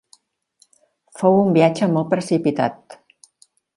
Fou 1.21 1.37
un 1.41 1.53
viatge 1.57 1.91
molt 1.93 2.09
precipitat. 2.15 3.01